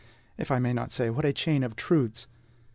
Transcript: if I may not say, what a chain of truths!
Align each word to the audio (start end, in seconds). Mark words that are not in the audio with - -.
if 0.35 0.49
I 0.49 0.57
may 0.57 0.73
not 0.73 0.91
say, 0.91 1.11
what 1.11 1.25
a 1.25 1.31
chain 1.31 1.61
of 1.63 1.75
truths! 1.75 2.25